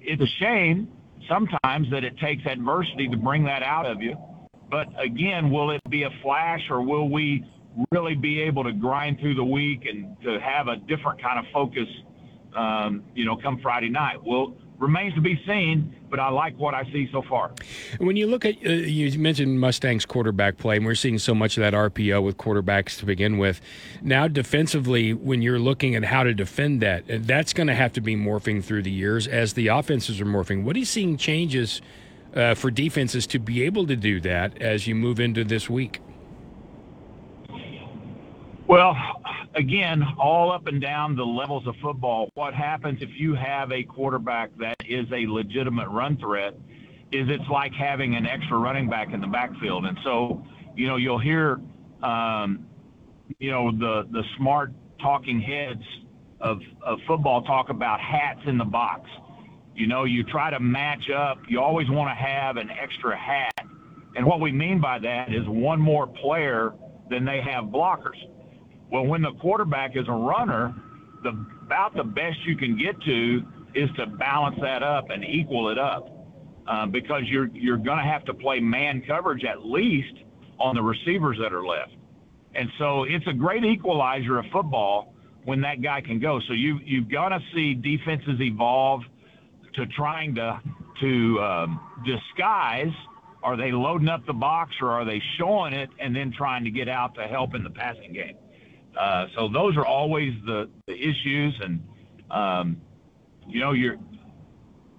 it's 0.00 0.22
a 0.22 0.26
shame 0.40 0.88
sometimes 1.28 1.90
that 1.90 2.04
it 2.04 2.18
takes 2.18 2.44
adversity 2.46 3.08
to 3.08 3.16
bring 3.16 3.44
that 3.44 3.62
out 3.62 3.86
of 3.86 4.02
you. 4.02 4.16
But 4.70 4.88
again, 5.02 5.50
will 5.50 5.70
it 5.70 5.80
be 5.88 6.02
a 6.02 6.10
flash 6.22 6.60
or 6.70 6.82
will 6.82 7.08
we 7.08 7.44
really 7.92 8.14
be 8.14 8.40
able 8.42 8.64
to 8.64 8.72
grind 8.72 9.20
through 9.20 9.34
the 9.34 9.44
week 9.44 9.86
and 9.86 10.16
to 10.22 10.40
have 10.40 10.68
a 10.68 10.76
different 10.76 11.22
kind 11.22 11.38
of 11.38 11.44
focus 11.52 11.86
um, 12.58 13.04
you 13.14 13.24
know, 13.24 13.36
come 13.36 13.58
Friday 13.60 13.88
night. 13.88 14.22
Well, 14.24 14.54
remains 14.78 15.14
to 15.14 15.20
be 15.20 15.40
seen, 15.46 15.94
but 16.10 16.20
I 16.20 16.28
like 16.30 16.56
what 16.56 16.74
I 16.74 16.84
see 16.84 17.08
so 17.12 17.22
far. 17.22 17.52
When 17.98 18.16
you 18.16 18.26
look 18.26 18.44
at, 18.44 18.54
uh, 18.64 18.70
you 18.70 19.18
mentioned 19.18 19.60
Mustang's 19.60 20.06
quarterback 20.06 20.56
play, 20.56 20.76
and 20.76 20.86
we're 20.86 20.94
seeing 20.94 21.18
so 21.18 21.34
much 21.34 21.56
of 21.56 21.62
that 21.62 21.74
RPO 21.74 22.22
with 22.22 22.36
quarterbacks 22.36 22.98
to 22.98 23.06
begin 23.06 23.38
with. 23.38 23.60
Now, 24.02 24.28
defensively, 24.28 25.14
when 25.14 25.42
you're 25.42 25.58
looking 25.58 25.94
at 25.94 26.04
how 26.04 26.22
to 26.22 26.34
defend 26.34 26.80
that, 26.82 27.10
uh, 27.10 27.18
that's 27.20 27.52
going 27.52 27.66
to 27.68 27.74
have 27.74 27.92
to 27.94 28.00
be 28.00 28.16
morphing 28.16 28.62
through 28.62 28.82
the 28.82 28.90
years 28.90 29.26
as 29.26 29.54
the 29.54 29.68
offenses 29.68 30.20
are 30.20 30.26
morphing. 30.26 30.64
What 30.64 30.76
are 30.76 30.80
you 30.80 30.84
seeing 30.84 31.16
changes 31.16 31.80
uh, 32.34 32.54
for 32.54 32.70
defenses 32.70 33.26
to 33.28 33.38
be 33.38 33.62
able 33.62 33.86
to 33.86 33.96
do 33.96 34.20
that 34.20 34.60
as 34.60 34.86
you 34.86 34.94
move 34.94 35.20
into 35.20 35.44
this 35.44 35.68
week? 35.68 36.00
Well, 38.68 38.94
again, 39.54 40.04
all 40.18 40.52
up 40.52 40.66
and 40.66 40.80
down 40.80 41.16
the 41.16 41.24
levels 41.24 41.66
of 41.66 41.74
football, 41.82 42.28
what 42.34 42.54
happens 42.54 42.98
if 43.00 43.08
you 43.16 43.34
have 43.34 43.72
a 43.72 43.82
quarterback 43.82 44.50
that 44.58 44.76
is 44.86 45.06
a 45.10 45.26
legitimate 45.26 45.88
run 45.88 46.16
threat? 46.18 46.54
is 47.12 47.26
it's 47.28 47.48
like 47.50 47.72
having 47.72 48.14
an 48.14 48.26
extra 48.26 48.58
running 48.58 48.88
back 48.88 49.12
in 49.12 49.20
the 49.20 49.26
backfield. 49.26 49.86
And 49.86 49.98
so, 50.04 50.44
you 50.76 50.86
know, 50.86 50.96
you'll 50.96 51.18
hear, 51.18 51.60
um, 52.02 52.66
you 53.38 53.50
know, 53.50 53.70
the 53.70 54.06
the 54.12 54.22
smart 54.36 54.72
talking 55.00 55.40
heads 55.40 55.82
of, 56.40 56.58
of 56.82 56.98
football 57.06 57.42
talk 57.42 57.70
about 57.70 58.00
hats 58.00 58.40
in 58.46 58.58
the 58.58 58.64
box. 58.64 59.08
You 59.74 59.86
know, 59.86 60.04
you 60.04 60.24
try 60.24 60.50
to 60.50 60.60
match 60.60 61.08
up. 61.10 61.38
You 61.48 61.60
always 61.60 61.88
want 61.88 62.10
to 62.10 62.14
have 62.14 62.56
an 62.56 62.70
extra 62.70 63.16
hat. 63.16 63.66
And 64.16 64.26
what 64.26 64.40
we 64.40 64.52
mean 64.52 64.80
by 64.80 64.98
that 64.98 65.32
is 65.32 65.46
one 65.46 65.80
more 65.80 66.06
player 66.06 66.74
than 67.08 67.24
they 67.24 67.40
have 67.40 67.64
blockers. 67.66 68.16
Well, 68.90 69.06
when 69.06 69.22
the 69.22 69.32
quarterback 69.32 69.96
is 69.96 70.06
a 70.08 70.12
runner, 70.12 70.74
the 71.22 71.46
about 71.66 71.94
the 71.94 72.04
best 72.04 72.38
you 72.46 72.56
can 72.56 72.78
get 72.78 73.00
to 73.02 73.42
is 73.74 73.90
to 73.96 74.06
balance 74.06 74.56
that 74.62 74.82
up 74.82 75.10
and 75.10 75.22
equal 75.24 75.68
it 75.68 75.78
up, 75.78 76.08
uh, 76.66 76.86
because 76.86 77.22
you're 77.26 77.48
you're 77.48 77.76
going 77.76 77.98
to 77.98 78.04
have 78.04 78.24
to 78.24 78.34
play 78.34 78.60
man 78.60 79.02
coverage 79.06 79.44
at 79.44 79.66
least 79.66 80.14
on 80.58 80.74
the 80.74 80.82
receivers 80.82 81.36
that 81.40 81.52
are 81.52 81.66
left, 81.66 81.92
and 82.54 82.70
so 82.78 83.04
it's 83.04 83.26
a 83.26 83.32
great 83.32 83.64
equalizer 83.64 84.38
of 84.38 84.46
football 84.52 85.14
when 85.44 85.60
that 85.60 85.82
guy 85.82 86.00
can 86.00 86.18
go. 86.18 86.40
So 86.48 86.54
you 86.54 86.78
you've 86.84 87.10
got 87.10 87.28
to 87.28 87.40
see 87.54 87.74
defenses 87.74 88.40
evolve 88.40 89.02
to 89.74 89.86
trying 89.86 90.34
to 90.36 90.60
to 91.00 91.40
um, 91.40 91.80
disguise. 92.04 92.92
Are 93.42 93.56
they 93.56 93.70
loading 93.70 94.08
up 94.08 94.26
the 94.26 94.32
box 94.32 94.72
or 94.80 94.90
are 94.90 95.04
they 95.04 95.22
showing 95.38 95.72
it 95.72 95.90
and 96.00 96.14
then 96.14 96.32
trying 96.32 96.64
to 96.64 96.70
get 96.70 96.88
out 96.88 97.14
to 97.14 97.22
help 97.22 97.54
in 97.54 97.62
the 97.62 97.70
passing 97.70 98.12
game? 98.12 98.36
Uh, 98.98 99.26
so 99.36 99.48
those 99.48 99.76
are 99.76 99.86
always 99.86 100.34
the, 100.44 100.68
the 100.86 100.94
issues, 100.94 101.54
and 101.62 101.86
um, 102.30 102.80
you 103.46 103.60
know, 103.60 103.72
you're 103.72 103.96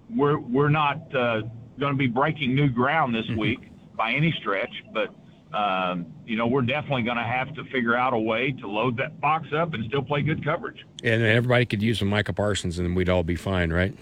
we're 0.08 0.38
we're 0.38 0.70
not 0.70 1.14
uh, 1.14 1.42
going 1.78 1.92
to 1.92 1.98
be 1.98 2.06
breaking 2.06 2.54
new 2.54 2.68
ground 2.68 3.14
this 3.14 3.26
mm-hmm. 3.26 3.40
week 3.40 3.70
by 3.96 4.12
any 4.12 4.34
stretch, 4.40 4.72
but 4.94 5.14
um, 5.52 6.06
you 6.24 6.36
know, 6.36 6.46
we're 6.46 6.62
definitely 6.62 7.02
going 7.02 7.16
to 7.16 7.24
have 7.24 7.54
to 7.54 7.64
figure 7.64 7.96
out 7.96 8.14
a 8.14 8.18
way 8.18 8.52
to 8.52 8.68
load 8.68 8.96
that 8.96 9.20
box 9.20 9.48
up 9.54 9.74
and 9.74 9.84
still 9.86 10.02
play 10.02 10.22
good 10.22 10.44
coverage. 10.44 10.86
And 11.02 11.22
everybody 11.22 11.66
could 11.66 11.82
use 11.82 11.98
some 11.98 12.08
Micah 12.08 12.32
Parsons, 12.32 12.78
and 12.78 12.96
we'd 12.96 13.08
all 13.08 13.24
be 13.24 13.36
fine, 13.36 13.72
right? 13.72 13.94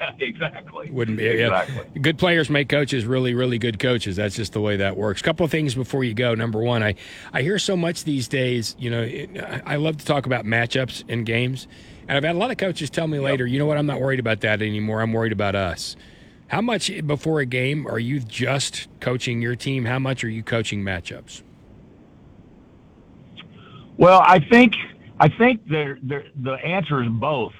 exactly. 0.18 0.90
Wouldn't 0.90 1.18
be 1.18 1.26
exactly. 1.26 1.84
Yeah. 1.94 2.00
Good 2.00 2.18
players 2.18 2.50
make 2.50 2.68
coaches 2.68 3.04
really, 3.06 3.34
really 3.34 3.58
good 3.58 3.78
coaches. 3.78 4.16
That's 4.16 4.36
just 4.36 4.52
the 4.52 4.60
way 4.60 4.76
that 4.76 4.96
works. 4.96 5.20
A 5.20 5.24
couple 5.24 5.44
of 5.44 5.50
things 5.50 5.74
before 5.74 6.04
you 6.04 6.14
go. 6.14 6.34
Number 6.34 6.60
one, 6.60 6.82
I 6.82 6.94
I 7.32 7.42
hear 7.42 7.58
so 7.58 7.76
much 7.76 8.04
these 8.04 8.28
days. 8.28 8.76
You 8.78 8.90
know, 8.90 9.60
I 9.66 9.76
love 9.76 9.96
to 9.98 10.04
talk 10.04 10.26
about 10.26 10.44
matchups 10.44 11.08
in 11.08 11.24
games, 11.24 11.66
and 12.08 12.16
I've 12.16 12.24
had 12.24 12.36
a 12.36 12.38
lot 12.38 12.50
of 12.50 12.56
coaches 12.56 12.90
tell 12.90 13.06
me 13.06 13.18
yep. 13.18 13.24
later. 13.24 13.46
You 13.46 13.58
know 13.58 13.66
what? 13.66 13.76
I'm 13.76 13.86
not 13.86 14.00
worried 14.00 14.20
about 14.20 14.40
that 14.40 14.62
anymore. 14.62 15.00
I'm 15.00 15.12
worried 15.12 15.32
about 15.32 15.54
us. 15.54 15.96
How 16.48 16.62
much 16.62 16.90
before 17.06 17.40
a 17.40 17.46
game 17.46 17.86
are 17.86 17.98
you 17.98 18.20
just 18.20 18.88
coaching 19.00 19.42
your 19.42 19.54
team? 19.54 19.84
How 19.84 19.98
much 19.98 20.24
are 20.24 20.30
you 20.30 20.42
coaching 20.42 20.82
matchups? 20.82 21.42
Well, 23.98 24.22
I 24.24 24.38
think 24.38 24.74
I 25.20 25.28
think 25.28 25.66
the, 25.68 25.98
the 26.42 26.52
answer 26.52 27.02
is 27.02 27.08
both. 27.10 27.52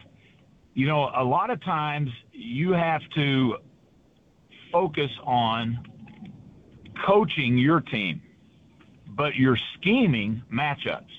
You 0.75 0.87
know, 0.87 1.11
a 1.15 1.25
lot 1.25 1.51
of 1.51 1.63
times 1.63 2.11
you 2.39 2.73
have 2.73 3.03
to 3.17 3.57
focus 4.71 5.11
on 5.25 5.85
coaching 7.05 7.59
your 7.59 7.81
team, 7.81 8.23
but 9.09 9.35
you're 9.35 9.59
scheming 9.75 10.43
matchups. 10.53 11.11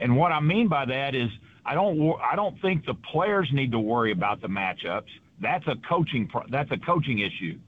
And 0.00 0.16
what 0.16 0.32
I 0.32 0.40
mean 0.40 0.68
by 0.68 0.84
that 0.84 1.14
is 1.14 1.30
I 1.64 1.74
don't 1.74 2.14
I 2.20 2.36
don't 2.36 2.60
think 2.60 2.84
the 2.84 2.94
players 2.94 3.48
need 3.52 3.72
to 3.72 3.78
worry 3.78 4.12
about 4.12 4.42
the 4.42 4.48
matchups. 4.48 5.08
That's 5.40 5.66
a 5.66 5.76
coaching 5.88 6.30
that's 6.50 6.70
a 6.70 6.78
coaching 6.78 7.20
issue. 7.20 7.58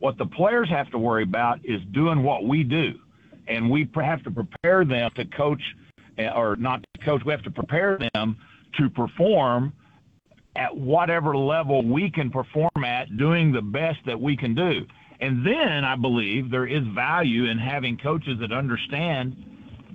What 0.00 0.18
the 0.18 0.26
players 0.26 0.68
have 0.68 0.90
to 0.90 0.98
worry 0.98 1.22
about 1.22 1.60
is 1.64 1.80
doing 1.92 2.22
what 2.22 2.44
we 2.44 2.62
do, 2.62 2.98
and 3.48 3.70
we 3.70 3.88
have 3.94 4.22
to 4.24 4.30
prepare 4.30 4.84
them 4.84 5.10
to 5.16 5.24
coach, 5.24 5.62
eh, 6.18 6.28
or 6.28 6.56
not 6.56 6.84
to 6.94 7.04
coach. 7.04 7.22
We 7.24 7.32
have 7.32 7.42
to 7.44 7.50
prepare 7.50 7.98
them 8.12 8.36
to 8.78 8.90
perform 8.90 9.72
at 10.56 10.76
whatever 10.76 11.36
level 11.36 11.84
we 11.84 12.10
can 12.10 12.30
perform 12.30 12.84
at, 12.84 13.16
doing 13.16 13.52
the 13.52 13.62
best 13.62 13.98
that 14.06 14.20
we 14.20 14.36
can 14.36 14.54
do. 14.54 14.86
And 15.20 15.46
then 15.46 15.84
I 15.84 15.96
believe 15.96 16.50
there 16.50 16.66
is 16.66 16.82
value 16.94 17.46
in 17.46 17.58
having 17.58 17.96
coaches 17.96 18.38
that 18.40 18.52
understand 18.52 19.36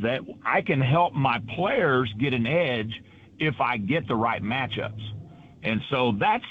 that 0.02 0.22
I 0.46 0.62
can 0.62 0.82
help 0.82 1.14
my 1.14 1.42
players 1.56 2.12
get 2.20 2.34
an 2.34 2.48
edge 2.48 2.92
if 3.38 3.56
I 3.60 3.78
get 3.78 4.08
the 4.08 4.16
right 4.16 4.42
matchups. 4.42 5.02
And 5.64 5.82
so 5.90 6.14
that's 6.20 6.46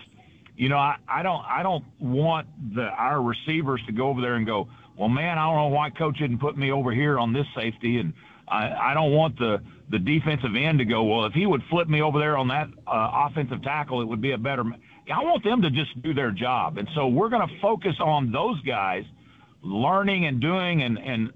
you 0.58 0.68
know, 0.68 0.76
I, 0.76 0.96
I 1.08 1.22
don't 1.22 1.44
I 1.46 1.62
don't 1.62 1.84
want 2.00 2.48
the 2.74 2.82
our 2.82 3.22
receivers 3.22 3.80
to 3.86 3.92
go 3.92 4.08
over 4.08 4.20
there 4.20 4.34
and 4.34 4.44
go, 4.44 4.68
well, 4.98 5.08
man, 5.08 5.38
I 5.38 5.46
don't 5.46 5.56
know 5.56 5.68
why 5.68 5.90
coach 5.90 6.18
didn't 6.18 6.40
put 6.40 6.58
me 6.58 6.72
over 6.72 6.92
here 6.92 7.18
on 7.18 7.32
this 7.32 7.46
safety, 7.54 7.98
and 7.98 8.12
I, 8.50 8.90
I 8.90 8.94
don't 8.94 9.12
want 9.12 9.38
the 9.38 9.62
the 9.90 9.98
defensive 9.98 10.54
end 10.54 10.80
to 10.80 10.84
go, 10.84 11.04
well, 11.04 11.24
if 11.24 11.32
he 11.32 11.46
would 11.46 11.62
flip 11.70 11.88
me 11.88 12.02
over 12.02 12.18
there 12.18 12.36
on 12.36 12.48
that 12.48 12.68
uh, 12.86 13.26
offensive 13.26 13.62
tackle, 13.62 14.02
it 14.02 14.04
would 14.04 14.20
be 14.20 14.32
a 14.32 14.38
better. 14.38 14.64
I 15.10 15.24
want 15.24 15.42
them 15.42 15.62
to 15.62 15.70
just 15.70 16.00
do 16.02 16.12
their 16.12 16.30
job, 16.30 16.76
and 16.76 16.88
so 16.94 17.08
we're 17.08 17.30
going 17.30 17.46
to 17.46 17.60
focus 17.60 17.96
on 17.98 18.30
those 18.30 18.60
guys 18.62 19.04
learning 19.62 20.26
and 20.26 20.40
doing 20.40 20.82
and 20.82 20.98
and 20.98 21.32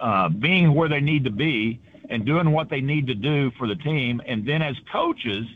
uh, 0.00 0.28
being 0.28 0.74
where 0.74 0.88
they 0.88 1.00
need 1.00 1.24
to 1.24 1.30
be 1.30 1.80
and 2.10 2.24
doing 2.24 2.52
what 2.52 2.70
they 2.70 2.80
need 2.80 3.06
to 3.06 3.14
do 3.14 3.50
for 3.58 3.66
the 3.66 3.76
team, 3.76 4.20
and 4.26 4.46
then 4.46 4.62
as 4.62 4.76
coaches 4.92 5.46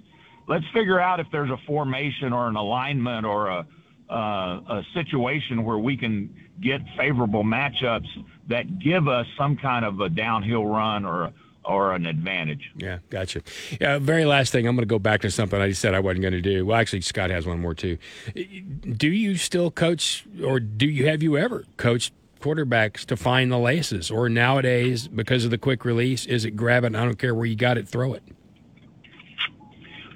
let's 0.49 0.65
figure 0.73 1.01
out 1.01 1.21
if 1.21 1.27
there's 1.31 1.51
a 1.51 1.57
formation 1.67 2.33
or 2.33 2.49
an 2.49 2.57
alignment 2.57 3.25
or 3.25 3.49
a, 3.49 3.67
Uh, 4.13 4.61
a 4.69 4.83
situation 4.93 5.65
where 5.65 5.79
we 5.79 5.97
can 5.97 6.29
get 6.61 6.83
favorable 6.99 7.43
matchups 7.43 8.09
that 8.47 8.79
give 8.79 9.09
us 9.09 9.27
some 9.39 9.57
kind 9.57 9.87
of 9.87 10.01
a 10.01 10.11
downhill 10.11 10.67
run 10.67 11.07
or 11.07 11.33
or 11.65 11.95
an 11.95 12.05
advantage. 12.05 12.71
Yeah, 12.77 12.99
gotcha. 13.09 13.41
Yeah, 13.81 13.99
very 13.99 14.27
last 14.27 14.53
thing, 14.53 14.67
I'm 14.67 14.77
going 14.77 14.87
to 14.87 14.93
go 14.93 14.99
back 14.99 15.23
to 15.23 15.31
something 15.31 15.59
I 15.59 15.73
said 15.73 15.95
I 15.95 16.01
wasn't 16.01 16.23
going 16.23 16.33
to 16.35 16.43
do. 16.43 16.67
Well, 16.67 16.77
actually, 16.77 17.01
Scott 17.01 17.31
has 17.31 17.47
one 17.47 17.59
more 17.61 17.75
too. 17.75 17.97
Do 18.35 19.09
you 19.09 19.37
still 19.37 19.71
coach, 19.71 20.27
or 20.45 20.61
do 20.61 20.87
you 20.87 21.07
have 21.07 21.23
you 21.23 21.39
ever 21.39 21.65
coached 21.79 22.13
quarterbacks 22.41 23.07
to 23.07 23.17
find 23.17 23.51
the 23.51 23.59
laces, 23.59 24.11
or 24.11 24.29
nowadays 24.29 25.09
because 25.09 25.47
of 25.47 25.51
the 25.51 25.59
quick 25.59 25.87
release, 25.87 26.27
is 26.27 26.45
it 26.45 26.51
grab 26.51 26.85
it? 26.85 26.95
I 26.95 27.05
don't 27.05 27.19
care 27.19 27.35
where 27.35 27.47
you 27.47 27.57
got 27.57 27.79
it, 27.79 27.89
throw 27.89 28.13
it. 28.13 28.23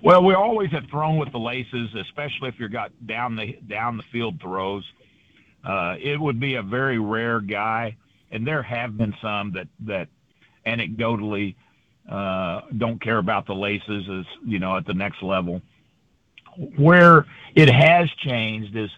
Well, 0.07 0.23
we 0.23 0.35
always 0.35 0.71
have 0.71 0.85
thrown 0.89 1.17
with 1.17 1.33
the 1.33 1.41
laces, 1.41 1.93
especially 1.97 2.49
if 2.51 2.61
you've 2.61 2.71
got 2.71 2.93
down 3.09 3.35
the 3.35 3.59
down 3.67 3.97
the 3.97 4.05
field 4.13 4.41
throws. 4.41 4.85
Uh, 5.65 5.97
it 6.01 6.21
would 6.21 6.39
be 6.39 6.55
a 6.55 6.63
very 6.63 7.01
rare 7.01 7.41
guy, 7.41 7.97
and 8.31 8.47
there 8.47 8.63
have 8.63 8.97
been 8.97 9.17
some 9.21 9.55
that 9.55 9.67
that 9.81 10.07
anecdotally 10.65 11.57
uh, 12.09 12.61
don't 12.79 13.03
care 13.03 13.19
about 13.19 13.47
the 13.49 13.55
laces 13.57 14.09
as 14.09 14.25
you 14.47 14.61
know 14.61 14.77
at 14.77 14.87
the 14.87 14.95
next 14.95 15.25
level. 15.25 15.61
Where 16.77 17.27
it 17.57 17.69
has 17.69 18.09
changed 18.11 18.77
is 18.77 18.91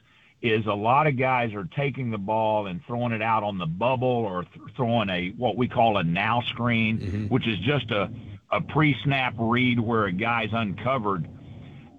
is 0.42 0.66
a 0.66 0.74
lot 0.74 1.06
of 1.06 1.16
guys 1.16 1.54
are 1.54 1.64
taking 1.74 2.10
the 2.10 2.18
ball 2.18 2.66
and 2.66 2.84
throwing 2.84 3.12
it 3.12 3.22
out 3.22 3.42
on 3.44 3.56
the 3.56 3.66
bubble 3.66 4.06
or 4.06 4.44
th- 4.44 4.76
throwing 4.76 5.08
a 5.08 5.30
what 5.38 5.56
we 5.56 5.68
call 5.68 5.96
a 5.96 6.04
now 6.04 6.42
screen, 6.42 6.98
mm-hmm. 6.98 7.26
which 7.28 7.48
is 7.48 7.58
just 7.60 7.90
a 7.92 8.10
a 8.50 8.60
pre-snap 8.60 9.34
read 9.38 9.78
where 9.78 10.06
a 10.06 10.12
guy's 10.12 10.50
uncovered, 10.52 11.28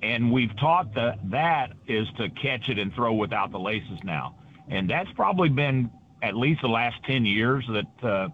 and 0.02 0.32
we've 0.32 0.56
taught 0.58 0.94
that 0.96 1.20
that 1.30 1.74
is 1.88 2.08
to 2.18 2.30
catch 2.30 2.70
it 2.70 2.80
and 2.80 2.94
throw 2.94 3.14
without 3.14 3.52
the 3.52 3.60
laces 3.60 4.00
now, 4.04 4.36
and 4.70 4.90
that's 4.90 5.12
probably 5.16 5.50
been 5.50 5.90
at 6.24 6.36
least 6.36 6.62
the 6.62 6.68
last 6.68 6.96
ten 7.06 7.26
years 7.26 7.66
that 7.70 8.08
uh, 8.08 8.30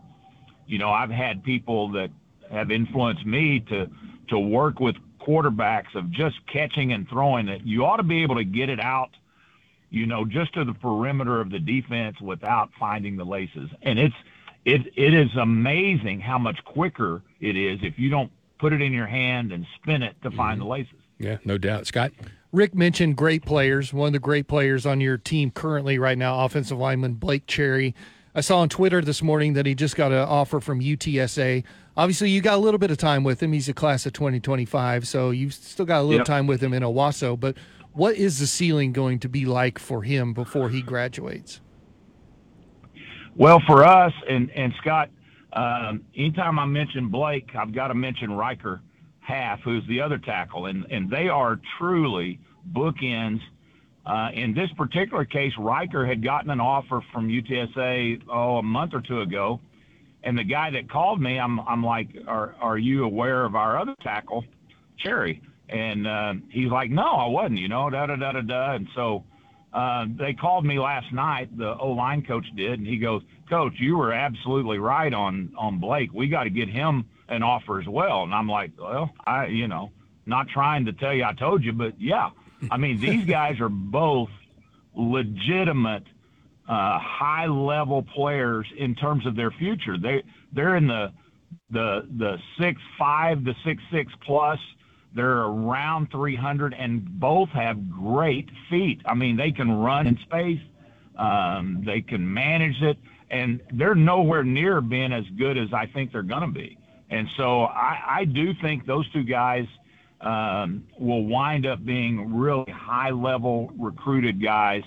you 0.68 0.78
know 0.78 0.90
I've 0.90 1.10
had 1.10 1.44
people 1.44 1.92
that 1.94 2.10
have 2.52 2.72
influenced 2.72 3.26
me 3.26 3.60
to 3.70 3.90
to 4.30 4.40
work 4.40 4.80
with 4.80 4.96
quarterbacks 5.20 5.94
of 5.96 6.12
just 6.12 6.36
catching 6.52 6.94
and 6.94 7.08
throwing 7.10 7.48
it. 7.48 7.62
You 7.64 7.86
ought 7.86 7.98
to 7.98 8.04
be 8.04 8.24
able 8.24 8.36
to 8.36 8.44
get 8.44 8.70
it 8.70 8.80
out, 8.80 9.10
you 9.90 10.06
know, 10.06 10.26
just 10.26 10.54
to 10.54 10.64
the 10.64 10.74
perimeter 10.74 11.42
of 11.42 11.50
the 11.50 11.60
defense 11.60 12.20
without 12.22 12.70
finding 12.80 13.18
the 13.18 13.26
laces, 13.26 13.70
and 13.82 14.00
it's 14.00 14.16
it 14.66 14.82
it 14.96 15.14
is 15.14 15.30
amazing 15.36 16.20
how 16.20 16.38
much 16.38 16.64
quicker 16.66 17.22
it 17.40 17.56
is 17.56 17.80
if 17.84 17.98
you 17.98 18.10
don't 18.10 18.32
put 18.60 18.74
it 18.74 18.82
in 18.82 18.92
your 18.92 19.08
hand 19.08 19.52
and 19.52 19.66
spin 19.76 20.02
it 20.02 20.16
to 20.24 20.32
find 20.32 20.60
mm-hmm. 20.60 20.68
the 20.68 20.74
laces. 20.74 21.00
Yeah, 21.20 21.38
no 21.46 21.58
doubt. 21.58 21.88
Scott? 21.88 22.12
Rick 22.52 22.74
mentioned 22.74 23.18
great 23.18 23.46
players. 23.46 23.94
One 23.94 24.08
of 24.08 24.14
the 24.14 24.20
great 24.20 24.48
players 24.48 24.86
on 24.86 25.02
your 25.02 25.18
team 25.18 25.52
currently 25.52 26.00
right 26.00 26.18
now, 26.18 26.46
offensive 26.46 26.78
lineman 26.78 27.14
Blake 27.14 27.48
Cherry. 27.48 27.94
I 28.34 28.42
saw 28.42 28.60
on 28.60 28.70
Twitter 28.70 29.02
this 29.02 29.22
morning 29.22 29.54
that 29.54 29.66
he 29.66 29.76
just 29.76 29.96
got 29.96 30.12
an 30.12 30.20
offer 30.20 30.60
from 30.60 30.82
UTSA. 30.82 31.64
Obviously, 31.96 32.30
you 32.30 32.42
got 32.42 32.56
a 32.56 32.62
little 32.62 32.78
bit 32.78 32.92
of 32.92 32.98
time 32.98 33.24
with 33.24 33.42
him. 33.42 33.54
He's 33.54 33.70
a 33.70 33.74
class 33.74 34.06
of 34.06 34.14
2025, 34.14 35.08
so 35.08 35.32
you've 35.32 35.54
still 35.54 35.86
got 35.86 36.02
a 36.02 36.04
little 36.04 36.20
yep. 36.20 36.26
time 36.26 36.48
with 36.48 36.62
him 36.62 36.74
in 36.74 36.84
Owasso. 36.84 37.40
But 37.40 37.56
what 37.94 38.16
is 38.16 38.40
the 38.40 38.48
ceiling 38.48 38.92
going 38.92 39.20
to 39.20 39.30
be 39.30 39.46
like 39.46 39.80
for 39.80 40.04
him 40.04 40.34
before 40.34 40.70
he 40.70 40.82
graduates? 40.82 41.62
Well, 43.36 43.62
for 43.68 43.86
us 43.86 44.14
and 44.30 44.52
and 44.52 44.74
Scott, 44.82 45.10
um, 45.54 46.04
anytime 46.16 46.60
I 46.60 46.66
mention 46.66 47.10
Blake, 47.10 47.50
I've 47.58 47.74
got 47.74 47.90
to 47.90 47.96
mention 47.96 48.32
Riker 48.34 48.82
Half, 49.22 49.62
who's 49.62 49.86
the 49.88 50.02
other 50.02 50.20
tackle, 50.20 50.68
and 50.68 50.86
and 50.92 51.10
they 51.10 51.30
are 51.30 51.60
truly 51.80 52.40
bookends 52.74 53.42
Uh, 54.06 54.30
in 54.34 54.54
this 54.54 54.70
particular 54.78 55.26
case, 55.26 55.54
Riker 55.60 56.06
had 56.06 56.24
gotten 56.24 56.52
an 56.52 56.60
offer 56.62 57.02
from 57.14 57.30
UTSA 57.30 58.22
oh 58.30 58.58
a 58.58 58.64
month 58.64 58.94
or 58.94 59.02
two 59.02 59.22
ago, 59.22 59.62
and 60.24 60.38
the 60.38 60.44
guy 60.44 60.72
that 60.72 60.90
called 60.90 61.22
me, 61.22 61.40
I'm 61.40 61.60
I'm 61.62 61.84
like, 61.84 62.10
are 62.28 62.56
are 62.62 62.78
you 62.80 63.06
aware 63.06 63.46
of 63.46 63.56
our 63.56 63.80
other 63.80 63.96
tackle, 64.04 64.46
Cherry? 65.00 65.42
And 65.70 66.08
uh, 66.08 66.36
he's 66.52 66.72
like, 66.72 66.92
no, 66.92 67.04
I 67.04 67.28
wasn't. 67.28 67.60
You 67.60 67.70
know, 67.70 67.90
da 67.90 68.08
da 68.08 68.18
da 68.18 68.34
da 68.34 68.42
da. 68.42 68.74
And 68.76 68.88
so 68.96 69.24
uh, 69.76 70.06
they 70.18 70.34
called 70.34 70.66
me 70.66 70.80
last 70.80 71.12
night. 71.12 71.56
The 71.58 71.76
O 71.78 71.90
line 71.90 72.24
coach 72.24 72.46
did, 72.56 72.80
and 72.80 72.88
he 72.88 72.98
goes, 72.98 73.22
Coach, 73.50 73.74
you 73.78 73.98
were 73.98 74.14
absolutely 74.14 74.80
right 74.80 75.14
on 75.14 75.54
on 75.58 75.80
Blake. 75.80 76.14
We 76.14 76.30
got 76.30 76.46
to 76.46 76.50
get 76.50 76.70
him 76.70 77.06
an 77.28 77.44
offer 77.44 77.82
as 77.82 77.88
well. 77.88 78.24
And 78.24 78.34
I'm 78.34 78.48
like, 78.48 78.72
well, 78.80 79.12
I 79.28 79.48
you 79.48 79.68
know, 79.68 79.92
not 80.26 80.48
trying 80.48 80.86
to 80.86 80.94
tell 80.94 81.14
you 81.14 81.26
I 81.26 81.34
told 81.34 81.64
you, 81.64 81.74
but 81.74 82.00
yeah. 82.00 82.30
I 82.72 82.78
mean, 82.78 83.02
these 83.02 83.26
guys 83.26 83.60
are 83.60 83.70
both 83.70 84.30
legitimate 84.96 86.04
uh, 86.70 86.98
high 86.98 87.48
level 87.48 88.02
players 88.02 88.66
in 88.78 88.96
terms 88.96 89.26
of 89.26 89.36
their 89.36 89.52
future. 89.52 89.98
They 89.98 90.24
they're 90.54 90.78
in 90.78 90.88
the 90.88 91.12
the 91.70 92.08
the 92.18 92.38
six 92.58 92.82
five 92.98 93.44
the 93.44 93.56
six 93.66 93.84
six 93.92 94.14
plus. 94.26 94.60
They're 95.16 95.44
around 95.44 96.12
300 96.12 96.74
and 96.74 97.20
both 97.20 97.50
have 97.50 97.90
great 97.90 98.50
feet. 98.70 99.02
I 99.06 99.16
mean, 99.16 99.38
they 99.38 99.52
can 99.52 99.72
run 99.72 100.08
in 100.08 100.18
space. 100.20 100.60
Um, 101.18 101.84
they 101.86 102.02
can 102.02 102.34
manage 102.34 102.82
it, 102.82 102.98
and 103.32 103.62
they're 103.74 103.96
nowhere 103.96 104.44
near 104.44 104.82
being 104.82 105.14
as 105.14 105.24
good 105.38 105.58
as 105.58 105.72
I 105.72 105.86
think 105.86 106.12
they're 106.12 106.24
going 106.24 106.42
to 106.42 106.48
be. 106.48 106.78
And 107.10 107.30
so 107.38 107.64
I, 107.64 108.02
I 108.20 108.26
do 108.26 108.54
think 108.62 108.86
those 108.86 109.10
two 109.12 109.24
guys 109.24 109.66
um, 110.20 110.86
will 111.00 111.24
wind 111.24 111.66
up 111.66 111.86
being 111.86 112.36
really 112.36 112.70
high 112.72 113.12
level 113.12 113.72
recruited 113.78 114.44
guys 114.44 114.84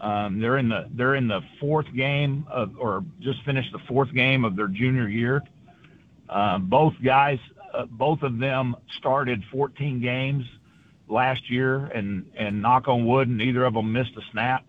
um, 0.00 0.40
they're 0.40 0.58
in 0.58 0.68
the 0.68 0.88
they're 0.92 1.14
in 1.14 1.26
the 1.26 1.40
fourth 1.58 1.86
game 1.94 2.46
of, 2.50 2.72
or 2.78 3.04
just 3.20 3.42
finished 3.44 3.72
the 3.72 3.78
fourth 3.88 4.12
game 4.12 4.44
of 4.44 4.56
their 4.56 4.68
junior 4.68 5.08
year. 5.08 5.42
Uh, 6.28 6.58
both 6.58 6.94
guys, 7.02 7.38
both 7.84 8.22
of 8.22 8.38
them 8.38 8.76
started 8.98 9.42
14 9.52 10.00
games 10.00 10.44
last 11.08 11.50
year, 11.50 11.84
and 11.84 12.30
and 12.36 12.62
knock 12.62 12.88
on 12.88 13.06
wood, 13.06 13.28
neither 13.28 13.64
of 13.64 13.74
them 13.74 13.92
missed 13.92 14.16
a 14.16 14.22
snap. 14.32 14.64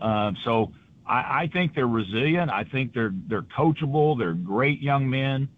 Uh, 0.00 0.32
so 0.44 0.72
I, 1.06 1.42
I 1.42 1.50
think 1.52 1.74
they're 1.74 1.86
resilient. 1.86 2.50
I 2.50 2.64
think 2.64 2.94
they're 2.94 3.12
they're 3.28 3.42
coachable. 3.42 4.18
They're 4.18 4.32
great 4.32 4.80
young 4.80 5.10
men. 5.10 5.48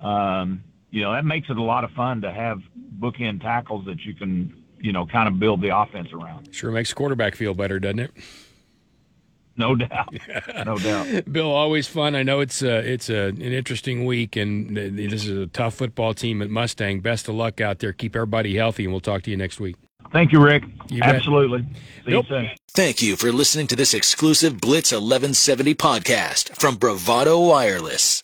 Um, 0.00 0.64
you 0.90 1.02
know 1.02 1.12
that 1.12 1.24
makes 1.24 1.48
it 1.48 1.56
a 1.56 1.62
lot 1.62 1.84
of 1.84 1.90
fun 1.92 2.22
to 2.22 2.32
have 2.32 2.60
bookend 2.98 3.42
tackles 3.42 3.86
that 3.86 4.00
you 4.04 4.14
can 4.14 4.62
you 4.80 4.92
know 4.92 5.06
kind 5.06 5.28
of 5.28 5.38
build 5.38 5.60
the 5.60 5.76
offense 5.76 6.08
around. 6.12 6.54
Sure 6.54 6.70
makes 6.70 6.92
quarterback 6.92 7.34
feel 7.34 7.54
better, 7.54 7.78
doesn't 7.78 8.00
it? 8.00 8.10
No 9.56 9.74
doubt, 9.74 10.14
no 10.64 10.78
doubt. 10.78 11.30
Bill, 11.30 11.50
always 11.50 11.86
fun. 11.86 12.16
I 12.16 12.22
know 12.22 12.40
it's 12.40 12.62
a, 12.62 12.78
it's 12.78 13.10
a, 13.10 13.28
an 13.28 13.40
interesting 13.42 14.06
week, 14.06 14.34
and 14.34 14.76
this 14.76 15.26
is 15.26 15.38
a 15.38 15.46
tough 15.46 15.74
football 15.74 16.14
team 16.14 16.40
at 16.40 16.48
Mustang. 16.48 17.00
Best 17.00 17.28
of 17.28 17.34
luck 17.34 17.60
out 17.60 17.78
there. 17.78 17.92
Keep 17.92 18.16
everybody 18.16 18.56
healthy, 18.56 18.84
and 18.84 18.92
we'll 18.92 19.00
talk 19.00 19.22
to 19.24 19.30
you 19.30 19.36
next 19.36 19.60
week. 19.60 19.76
Thank 20.10 20.32
you, 20.32 20.40
Rick. 20.40 20.64
You 20.88 21.02
Absolutely. 21.02 21.66
See 22.04 22.10
nope. 22.10 22.26
you 22.28 22.36
soon. 22.36 22.50
Thank 22.74 23.02
you 23.02 23.16
for 23.16 23.32
listening 23.32 23.66
to 23.68 23.76
this 23.76 23.94
exclusive 23.94 24.60
Blitz 24.60 24.92
1170 24.92 25.74
podcast 25.74 26.58
from 26.58 26.76
Bravado 26.76 27.38
Wireless. 27.40 28.20